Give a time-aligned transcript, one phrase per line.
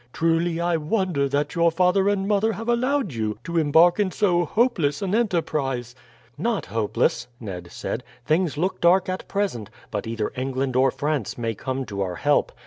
[0.13, 4.45] "Truly I wonder that your father and mother have allowed you to embark in so
[4.45, 5.93] hopeless an enterprise."
[6.39, 8.03] "Not hopeless," Ned said.
[8.25, 12.51] "Things look dark at present, but either England or France may come to our help.